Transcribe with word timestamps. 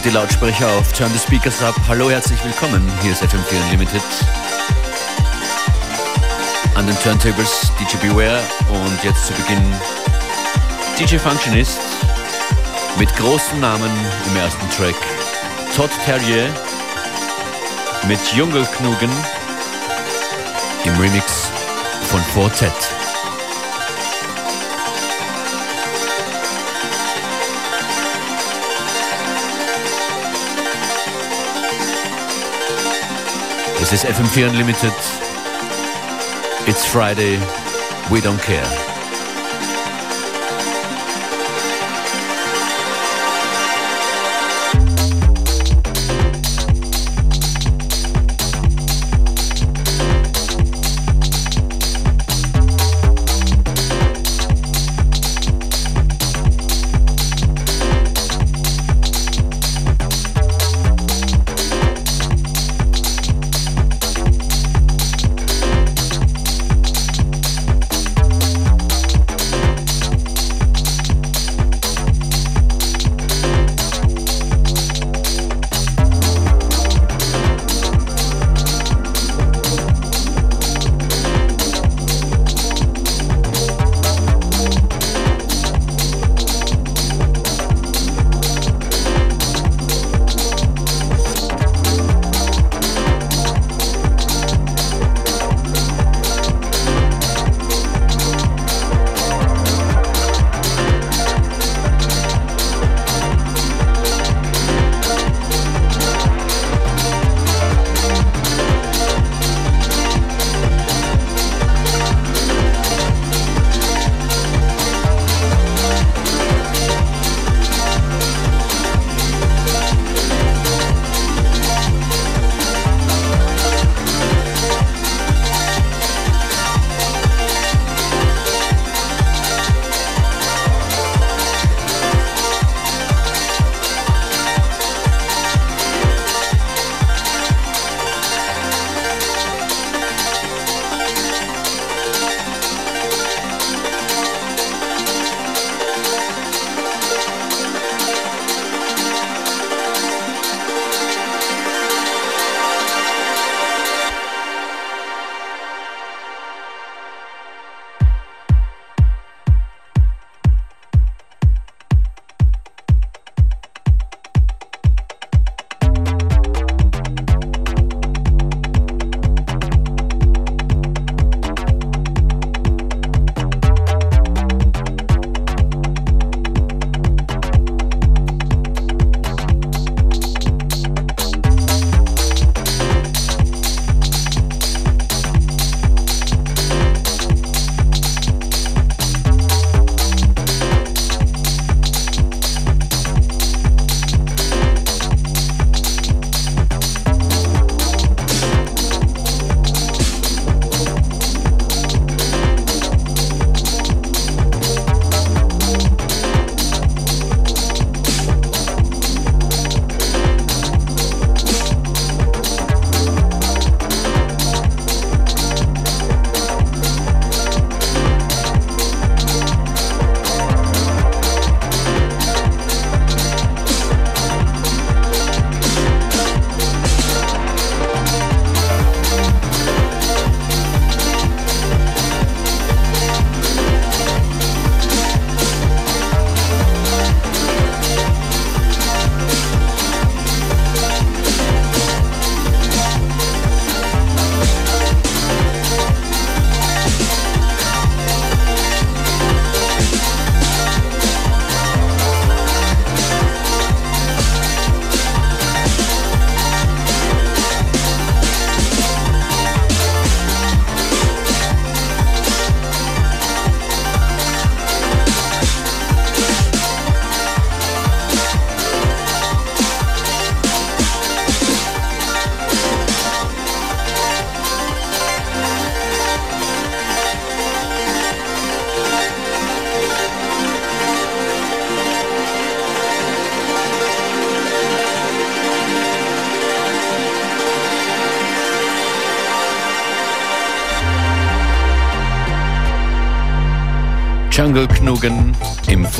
Dreht 0.00 0.12
die 0.12 0.16
Lautsprecher 0.16 0.66
auf, 0.78 0.92
turn 0.92 1.12
the 1.12 1.18
speakers 1.18 1.62
up. 1.62 1.74
Hallo, 1.86 2.08
herzlich 2.08 2.42
willkommen. 2.42 2.90
Hier 3.02 3.12
ist 3.12 3.22
FM4 3.22 3.62
Unlimited. 3.64 4.02
An 6.74 6.86
den 6.86 6.98
Turntables 7.00 7.70
DJ 7.78 8.08
Beware 8.08 8.40
und 8.70 9.04
jetzt 9.04 9.26
zu 9.26 9.34
Beginn 9.34 9.62
DJ 10.98 11.16
Functionist 11.18 11.78
mit 12.98 13.14
großen 13.16 13.60
Namen 13.60 13.90
im 14.30 14.36
ersten 14.36 14.70
Track. 14.70 14.96
Todd 15.76 15.90
Terrier 16.06 16.48
mit 18.08 18.20
Jungelknugen 18.34 19.10
im 20.84 20.98
Remix 20.98 21.48
von 22.10 22.20
Fortet. 22.32 22.72
Es 33.92 34.04
ist 34.04 34.06
FM4 34.06 34.50
Unlimited. 34.50 34.92
It's 36.68 36.84
Friday. 36.86 37.40
We 38.08 38.20
don't 38.20 38.40
care. 38.40 38.99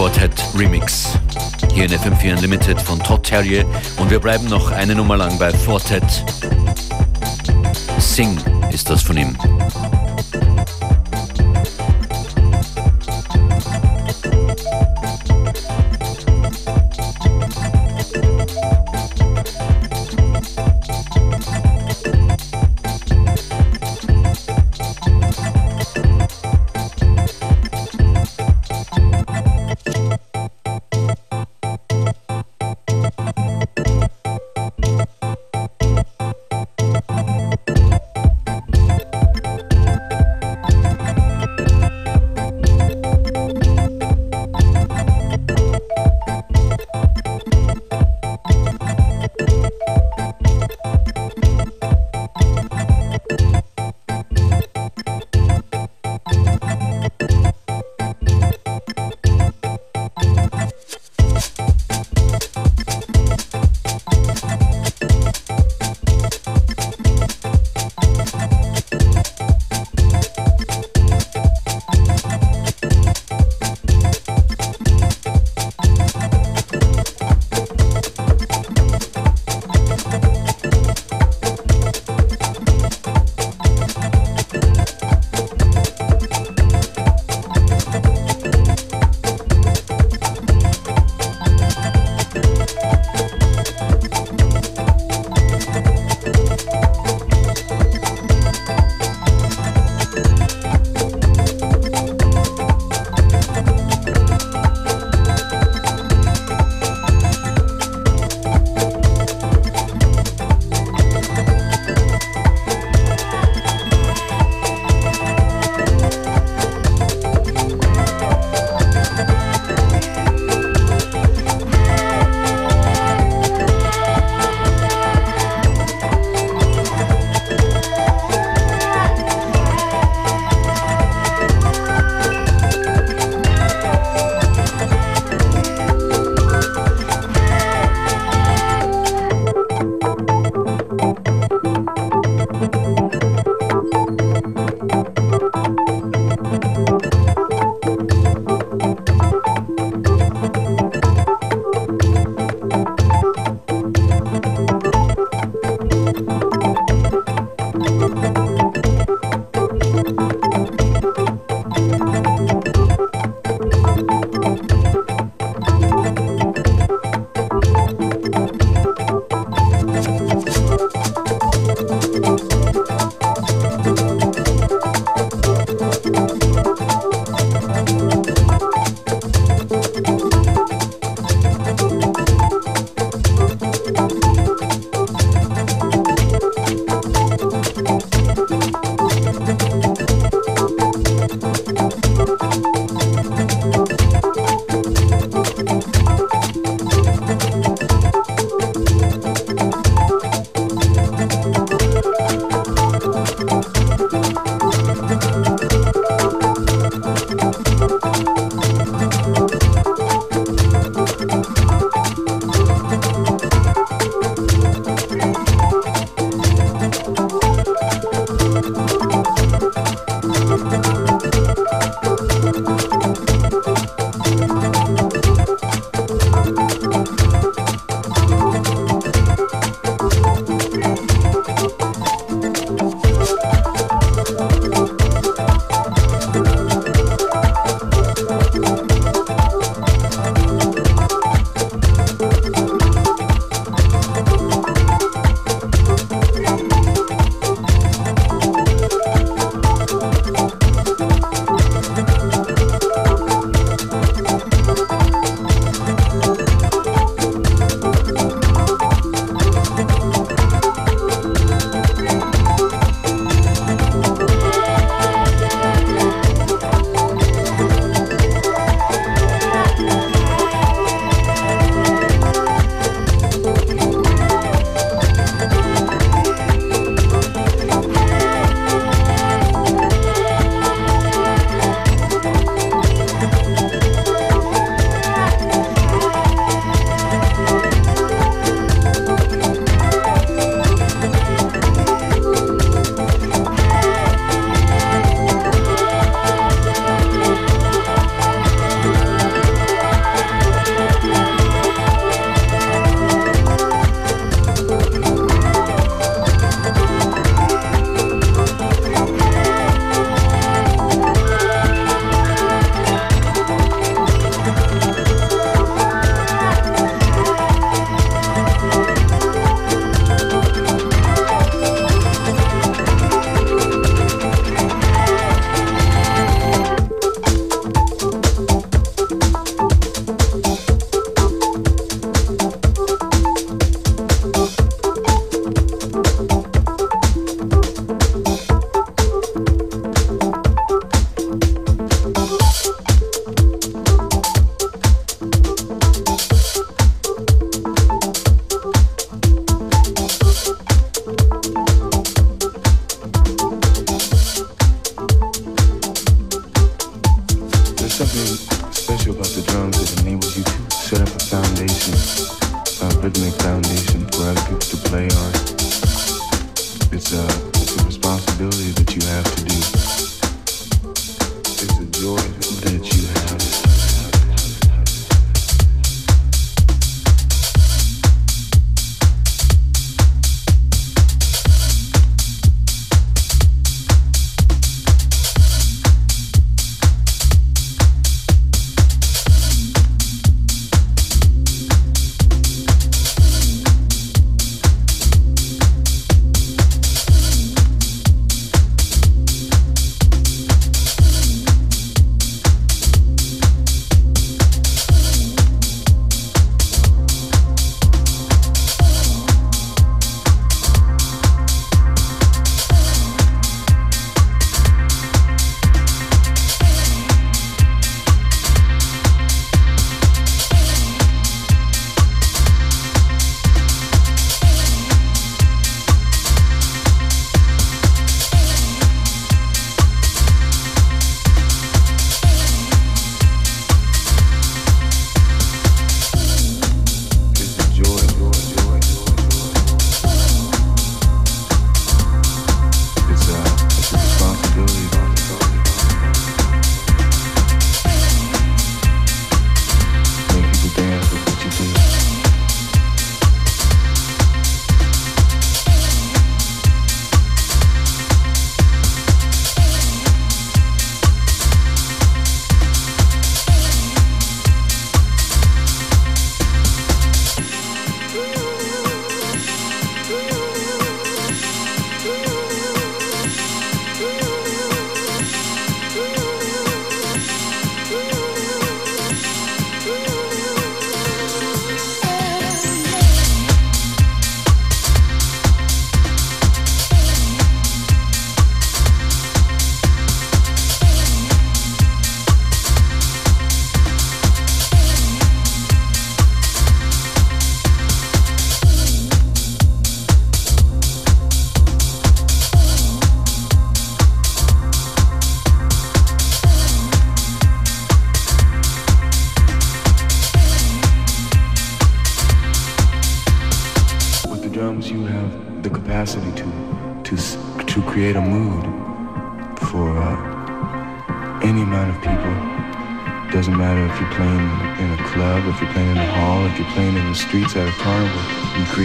Im 0.01 0.07
Fortet 0.07 0.33
Remix. 0.57 1.19
Hier 1.75 1.85
in 1.85 1.91
FM4 1.91 2.37
Unlimited 2.37 2.81
von 2.81 2.99
Todd 3.01 3.23
Terrier 3.23 3.67
und 3.99 4.11
wir 4.11 4.19
bleiben 4.19 4.49
noch 4.49 4.71
eine 4.71 4.95
Nummer 4.95 5.19
lang 5.19 5.39
bei 5.39 5.53
Fortet. 5.53 6.25
Sing 7.99 8.39
ist 8.73 8.89
das 8.89 9.03
von 9.03 9.19
ihm. 9.19 9.37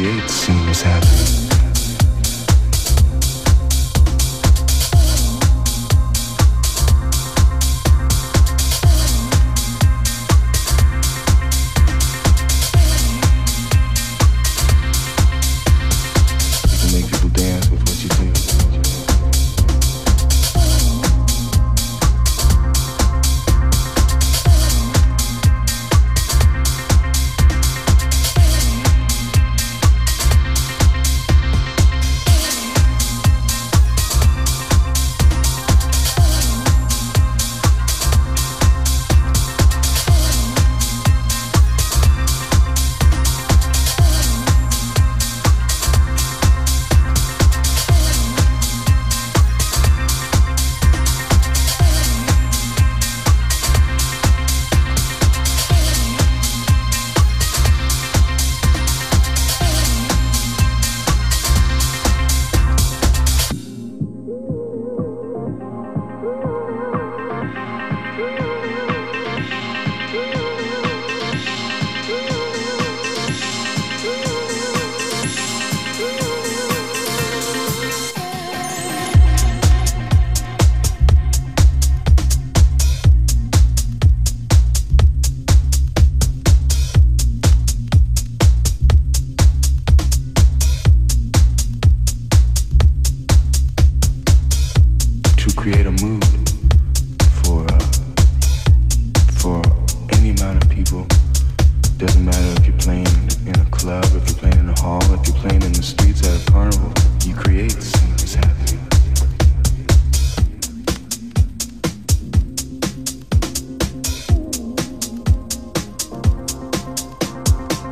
Create 0.06 0.30
seamless 0.30 0.84
happening. 0.84 1.45
It 101.96 102.00
Doesn't 102.00 102.26
matter 102.26 102.62
if 102.62 102.68
you're 102.68 102.78
playing 102.78 103.08
in 103.48 103.58
a 103.58 103.66
club, 103.72 104.04
if 104.04 104.28
you're 104.28 104.38
playing 104.38 104.60
in 104.60 104.68
a 104.68 104.80
hall, 104.82 105.02
if 105.14 105.26
you're 105.26 105.38
playing 105.38 105.62
in 105.62 105.72
the 105.72 105.82
streets 105.82 106.28
at 106.28 106.42
a 106.42 106.52
carnival, 106.52 106.92
you 107.24 107.34
create 107.34 107.72
scenes 107.72 108.36
happening. 108.36 108.82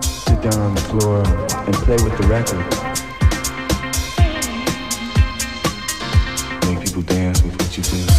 Sit 0.02 0.42
down 0.42 0.60
on 0.60 0.76
the 0.76 0.82
floor 0.90 1.24
and 1.66 1.74
play 1.74 1.96
with 2.04 2.18
the 2.18 2.28
record. 2.28 2.60
Make 6.70 6.86
people 6.86 7.04
dance 7.04 7.42
with 7.42 7.58
what 7.58 7.78
you 7.78 7.84
do. 7.84 8.13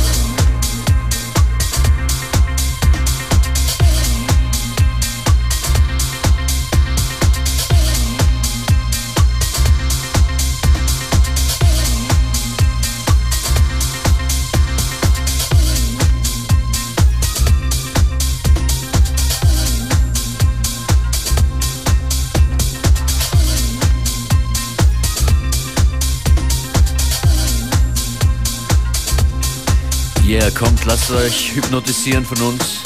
Euch 31.15 31.55
hypnotisieren 31.55 32.25
von 32.25 32.41
uns. 32.43 32.81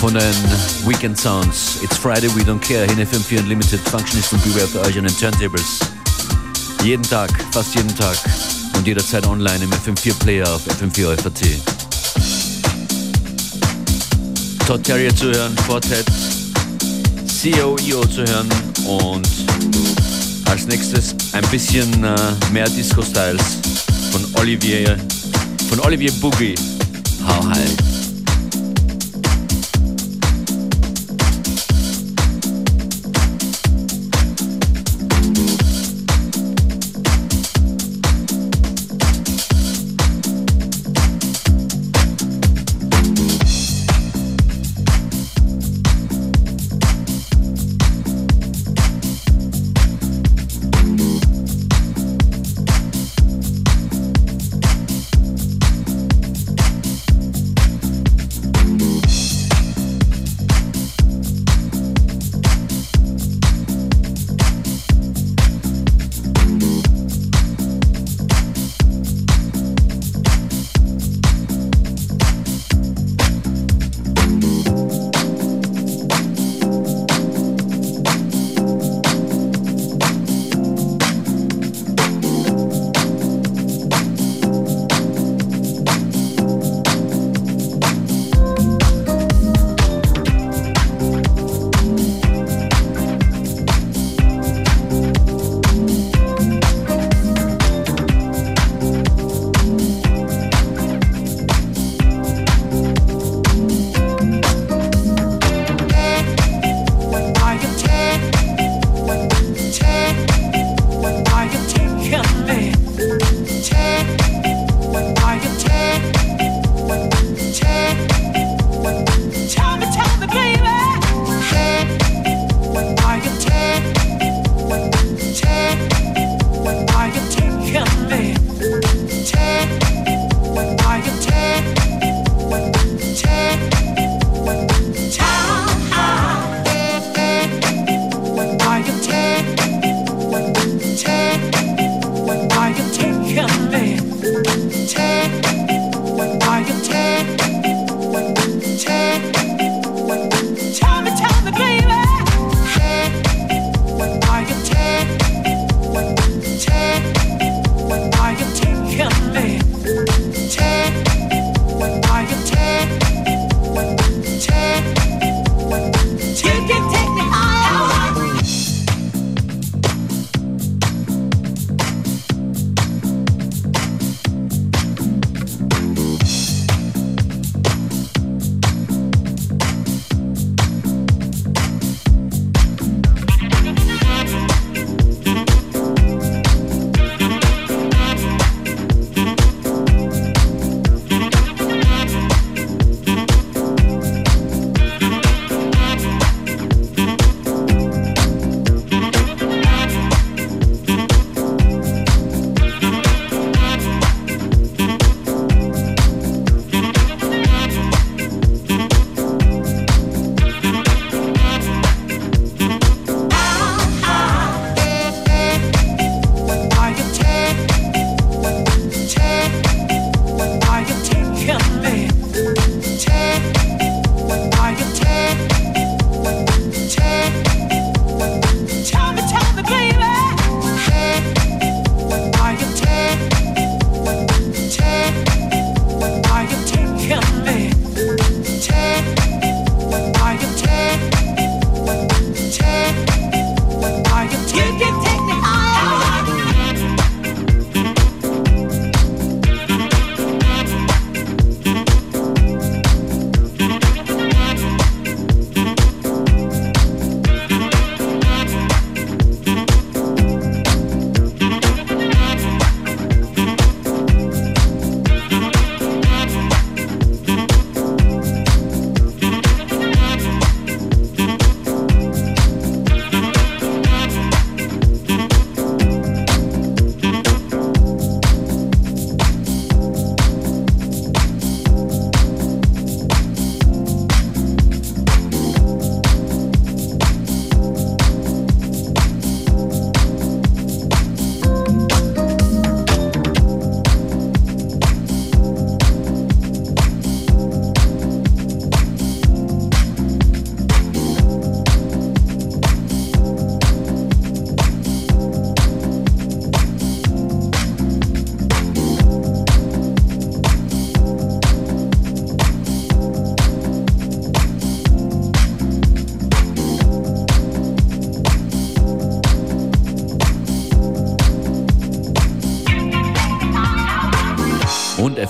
Von 0.00 0.14
den 0.14 0.34
Weekend 0.86 1.18
Sounds. 1.18 1.78
It's 1.82 1.96
Friday, 1.96 2.28
we 2.34 2.42
don't 2.42 2.60
care. 2.60 2.84
In 2.84 2.98
FM4 2.98 3.40
Unlimited 3.40 3.80
Functionist 3.88 4.32
und 4.32 4.42
Beware 4.44 4.66
für 4.66 4.80
euch 4.80 4.96
an 4.98 5.04
den 5.04 5.16
Turntables. 5.16 5.80
Jeden 6.82 7.02
Tag, 7.02 7.30
fast 7.52 7.74
jeden 7.74 7.94
Tag. 7.96 8.16
Und 8.76 8.86
jederzeit 8.86 9.26
online 9.26 9.64
im 9.64 9.70
FM4 9.70 10.14
Player 10.18 10.54
auf 10.54 10.62
FM4 10.66 11.16
FAT. 11.16 11.40
Todd 14.66 14.82
Terrier 14.82 15.14
zu 15.14 15.32
hören, 15.32 15.56
Fortet, 15.66 16.06
CEO 17.26 17.76
zu 18.06 18.24
hören 18.24 18.48
und 18.86 19.28
als 20.46 20.66
nächstes 20.66 21.14
ein 21.32 21.44
bisschen 21.50 22.04
äh, 22.04 22.16
mehr 22.52 22.68
Disco-Styles 22.68 23.42
von 24.12 24.24
Olivier, 24.40 24.96
von 25.74 25.86
Olivier 25.86 26.12
Boogie. 26.20 26.54
How 27.26 27.42
high? 27.42 27.93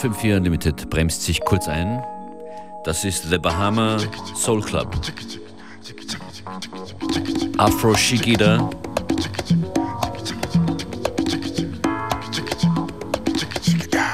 FM4 0.04 0.36
Unlimited 0.36 0.90
bremst 0.90 1.22
sich 1.22 1.40
kurz 1.40 1.66
ein. 1.66 2.04
Das 2.84 3.06
ist 3.06 3.30
The 3.30 3.38
Bahama 3.38 3.96
Soul 4.36 4.60
Club. 4.60 4.94
Afro 7.56 7.94
Shigida. 7.94 8.68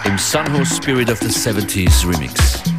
Im 0.05 0.16
Sunho 0.16 0.64
Spirit 0.64 1.11
of 1.11 1.18
the 1.18 1.26
70s 1.26 2.07
Remix. 2.09 2.70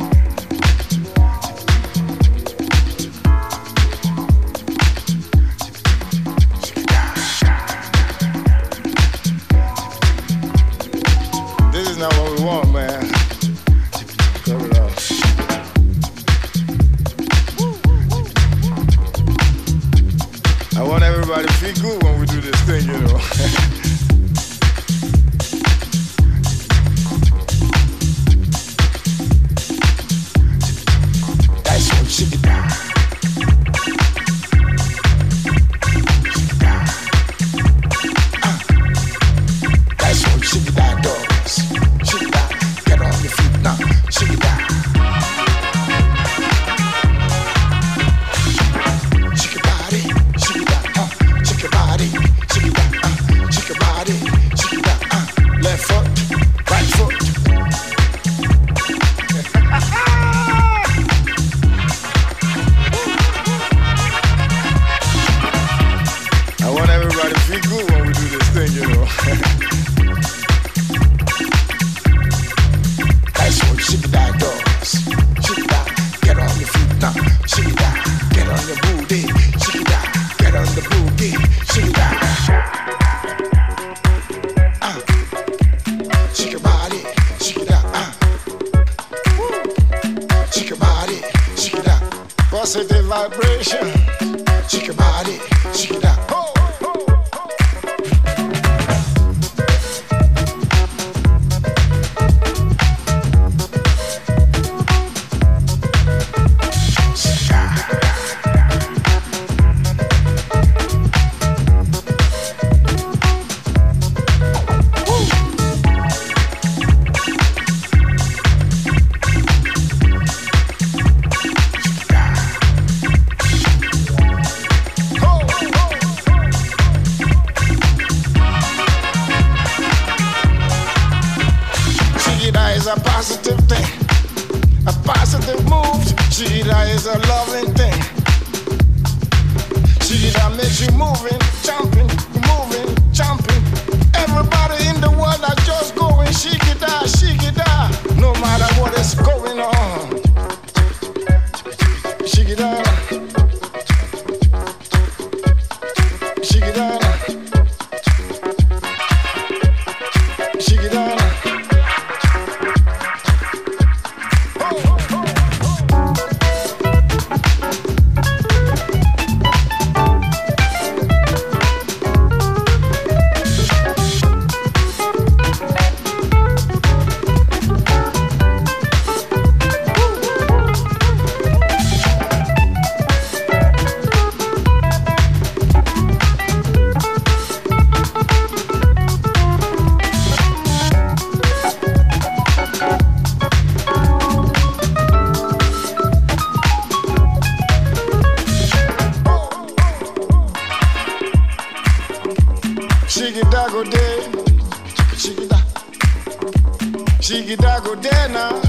Shigida 207.22 207.84
go 207.84 207.94
there 207.94 208.30
now. 208.30 208.60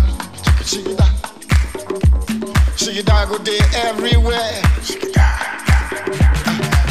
Shigida. 0.61 1.07
Shigida 2.77 3.27
go 3.27 3.39
there 3.39 3.67
everywhere. 3.89 4.61
Shigida. 4.85 5.25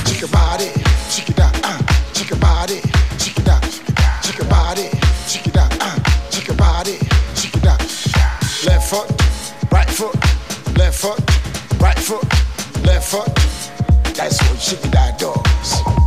Shake 0.08 0.22
your 0.22 0.30
body. 0.32 0.70
Shigida. 1.14 1.54
Shake 2.16 2.32
uh. 2.32 2.36
your 2.36 2.40
body. 2.40 2.82
Shigida. 3.22 3.62
Shake 4.26 4.40
your 4.40 4.48
body. 4.50 4.90
Shigida. 5.30 5.70
Shake 6.34 6.46
uh. 6.46 6.48
your 6.48 6.58
body. 6.58 6.98
Shigida. 7.36 7.78
Left 8.66 8.90
foot, 8.90 9.72
right 9.72 9.90
foot, 9.90 10.16
left 10.80 10.98
foot, 11.00 11.20
right 11.80 12.00
foot, 12.00 12.24
left 12.88 13.08
foot. 13.08 13.36
That's 14.16 14.42
what 14.42 14.58
shigida 14.58 15.16
does. 15.20 16.01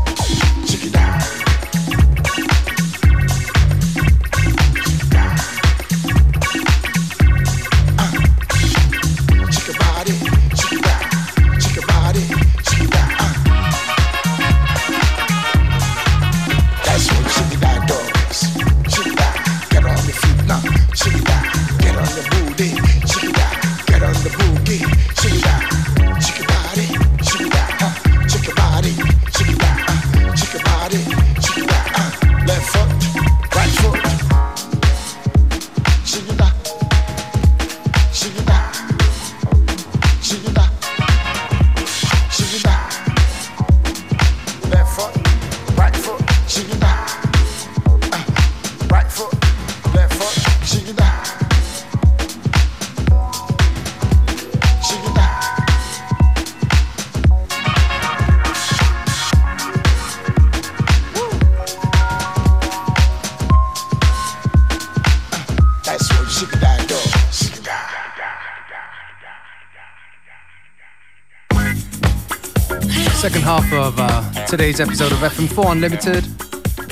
Today's 74.56 74.78
episode 74.78 75.10
of 75.10 75.18
FM4 75.18 75.72
Unlimited 75.72 76.24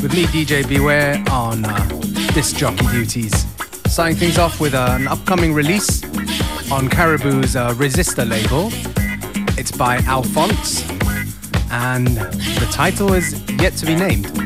with 0.03 0.13
me, 0.15 0.25
DJ 0.25 0.69
Beware, 0.69 1.23
on 1.31 1.65
uh, 1.65 1.79
disc 2.35 2.57
jockey 2.57 2.85
duties. 2.89 3.47
Signing 3.87 4.17
things 4.17 4.37
off 4.37 4.59
with 4.59 4.75
uh, 4.75 4.97
an 4.99 5.07
upcoming 5.07 5.55
release 5.55 6.03
on 6.73 6.89
Caribou's 6.89 7.55
uh, 7.55 7.73
Resistor 7.75 8.29
label. 8.29 8.71
It's 9.57 9.71
by 9.71 9.99
Alphonse, 9.99 10.83
and 11.71 12.09
the 12.09 12.69
title 12.73 13.13
is 13.13 13.41
yet 13.61 13.75
to 13.75 13.87
be 13.87 13.95
named. 13.95 14.42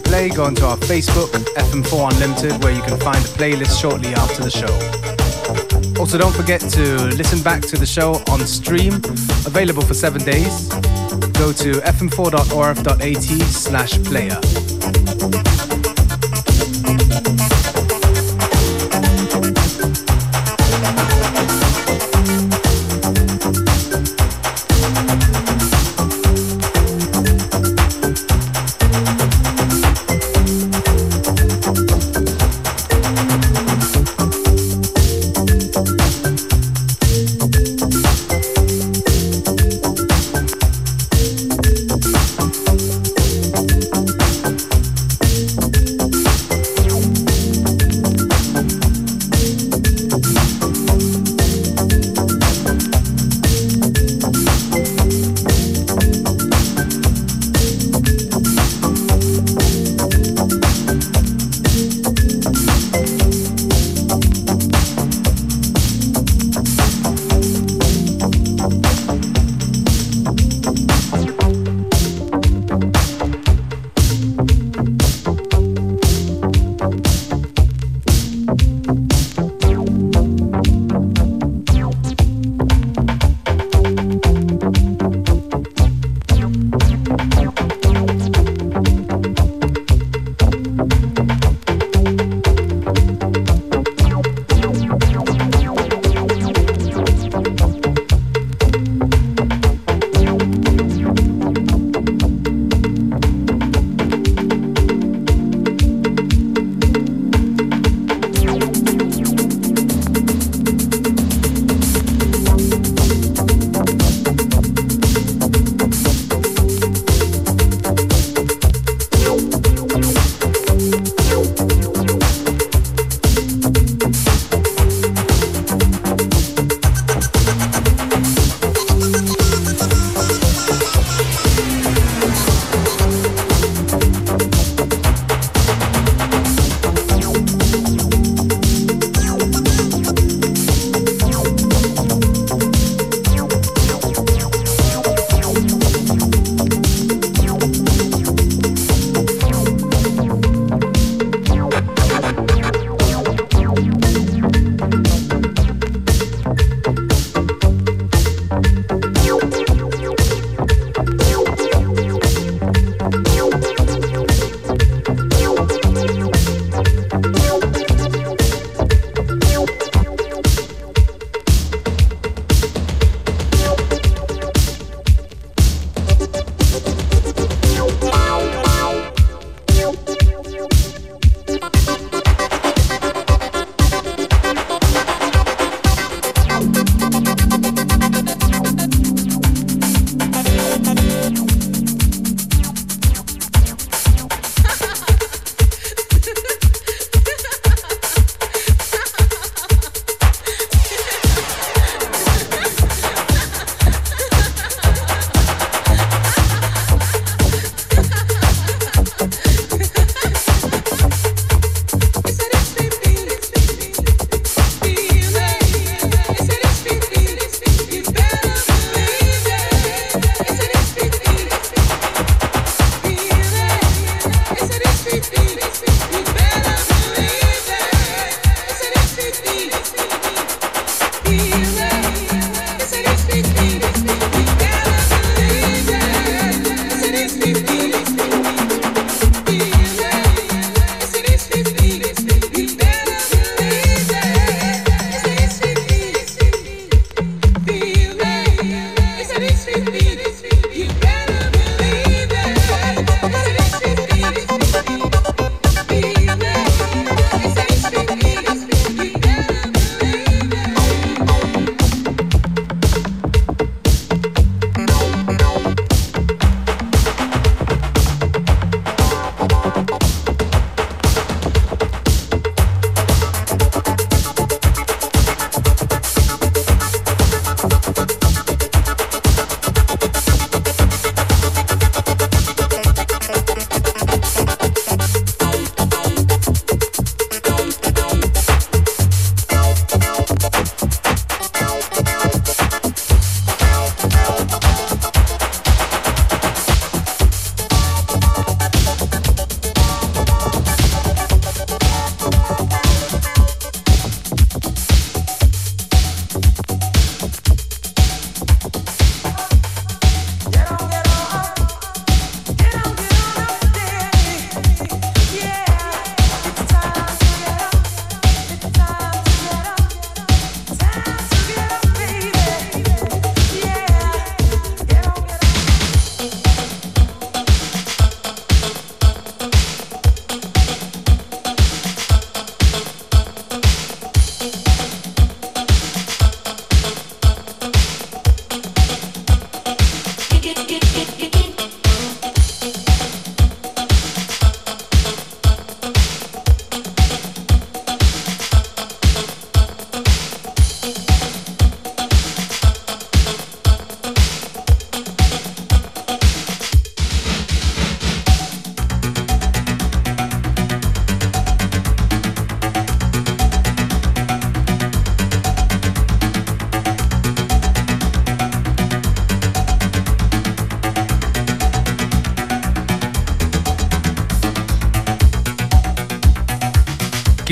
Play, 0.00 0.28
go 0.28 0.44
onto 0.44 0.64
our 0.64 0.76
Facebook, 0.76 1.30
FM4 1.54 2.12
Unlimited, 2.12 2.64
where 2.64 2.72
you 2.72 2.82
can 2.82 2.98
find 3.00 3.18
the 3.18 3.28
playlist 3.38 3.80
shortly 3.80 4.14
after 4.14 4.42
the 4.42 4.50
show. 4.50 6.00
Also, 6.00 6.18
don't 6.18 6.34
forget 6.34 6.60
to 6.60 7.04
listen 7.16 7.42
back 7.42 7.62
to 7.62 7.76
the 7.76 7.86
show 7.86 8.14
on 8.30 8.40
stream, 8.46 8.94
available 9.46 9.82
for 9.82 9.94
seven 9.94 10.22
days. 10.24 10.68
Go 11.34 11.52
to 11.52 11.80
fm4.orf.at 11.82 13.22
slash 13.22 14.02
player. 14.04 14.63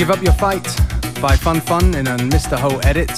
Give 0.03 0.11
Up 0.11 0.21
Your 0.21 0.33
Fight 0.33 0.65
by 1.21 1.37
Fun 1.37 1.61
Fun 1.61 1.95
in 1.95 2.07
a 2.07 2.17
Mr. 2.17 2.59
Ho 2.59 2.77
edit. 2.79 3.09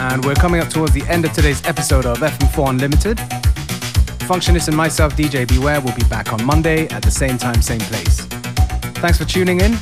And 0.00 0.24
we're 0.24 0.34
coming 0.34 0.60
up 0.60 0.68
towards 0.68 0.92
the 0.92 1.02
end 1.02 1.24
of 1.24 1.32
today's 1.32 1.64
episode 1.64 2.06
of 2.06 2.18
FM4 2.18 2.70
Unlimited. 2.70 3.18
Functionist 4.26 4.66
and 4.66 4.76
myself, 4.76 5.14
DJ 5.14 5.46
Beware, 5.46 5.80
will 5.80 5.94
be 5.94 6.02
back 6.06 6.32
on 6.32 6.44
Monday 6.44 6.88
at 6.88 7.04
the 7.04 7.10
same 7.12 7.38
time, 7.38 7.62
same 7.62 7.78
place. 7.82 8.22
Thanks 8.98 9.16
for 9.18 9.24
tuning 9.24 9.60
in. 9.60 9.74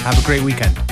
Have 0.00 0.18
a 0.18 0.24
great 0.24 0.40
weekend. 0.40 0.91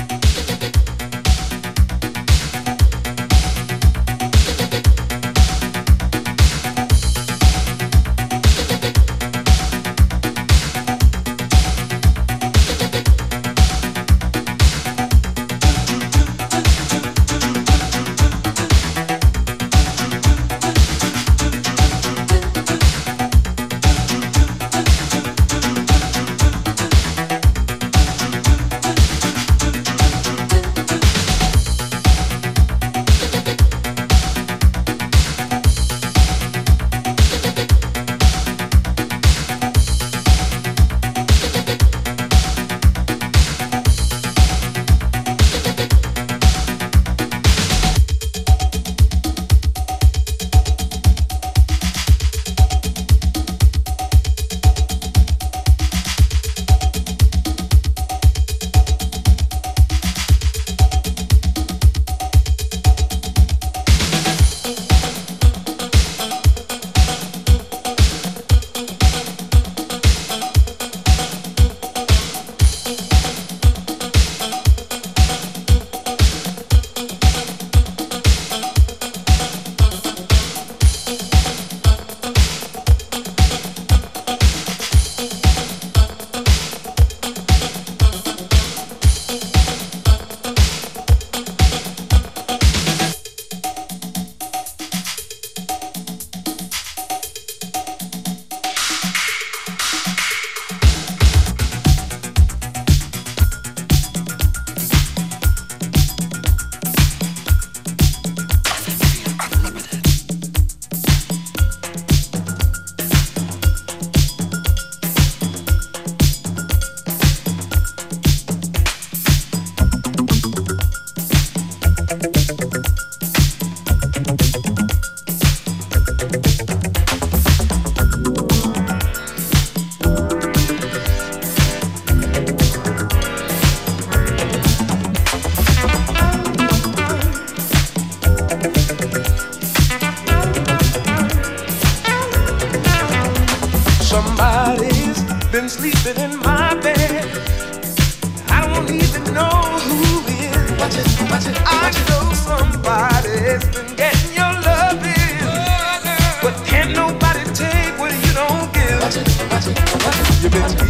Been 153.59 153.97